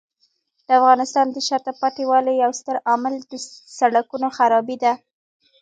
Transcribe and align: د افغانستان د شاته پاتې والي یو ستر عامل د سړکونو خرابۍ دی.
د 0.65 0.67
افغانستان 0.79 1.25
د 1.31 1.37
شاته 1.47 1.71
پاتې 1.81 2.03
والي 2.11 2.33
یو 2.43 2.51
ستر 2.59 2.75
عامل 2.89 3.15
د 3.31 3.33
سړکونو 3.77 4.27
خرابۍ 4.37 4.77
دی. 4.83 4.93